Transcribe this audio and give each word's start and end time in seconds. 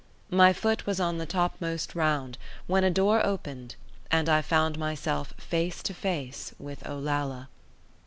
My 0.31 0.51
foot 0.51 0.87
was 0.87 0.99
on 0.99 1.19
the 1.19 1.27
topmost 1.27 1.93
round, 1.93 2.39
when 2.65 2.83
a 2.83 2.89
door 2.89 3.23
opened, 3.23 3.75
and 4.09 4.27
I 4.29 4.41
found 4.41 4.79
myself 4.79 5.31
face 5.37 5.83
to 5.83 5.93
face 5.93 6.55
with 6.57 6.81
Olalla. 6.87 7.49